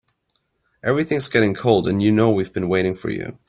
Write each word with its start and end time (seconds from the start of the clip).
Everything's 0.83 1.27
getting 1.29 1.53
cold 1.53 1.87
and 1.87 2.01
you 2.01 2.11
know 2.11 2.31
we've 2.31 2.51
been 2.51 2.67
waiting 2.67 2.95
for 2.95 3.11
you. 3.11 3.37